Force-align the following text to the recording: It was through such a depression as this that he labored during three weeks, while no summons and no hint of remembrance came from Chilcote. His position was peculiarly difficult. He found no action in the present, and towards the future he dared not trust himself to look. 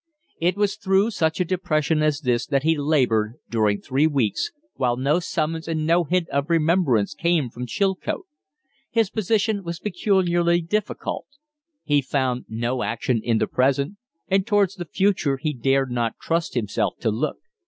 It 0.39 0.57
was 0.57 0.77
through 0.77 1.11
such 1.11 1.39
a 1.39 1.45
depression 1.45 2.01
as 2.01 2.21
this 2.21 2.47
that 2.47 2.63
he 2.63 2.75
labored 2.75 3.35
during 3.51 3.79
three 3.79 4.07
weeks, 4.07 4.49
while 4.73 4.97
no 4.97 5.19
summons 5.19 5.67
and 5.67 5.85
no 5.85 6.05
hint 6.05 6.27
of 6.29 6.49
remembrance 6.49 7.13
came 7.13 7.51
from 7.51 7.67
Chilcote. 7.67 8.25
His 8.89 9.11
position 9.11 9.63
was 9.63 9.77
peculiarly 9.79 10.59
difficult. 10.61 11.27
He 11.83 12.01
found 12.01 12.45
no 12.49 12.81
action 12.81 13.21
in 13.23 13.37
the 13.37 13.45
present, 13.45 13.97
and 14.27 14.47
towards 14.47 14.73
the 14.73 14.85
future 14.85 15.37
he 15.37 15.53
dared 15.53 15.91
not 15.91 16.17
trust 16.19 16.55
himself 16.55 16.95
to 17.01 17.11
look. 17.11 17.37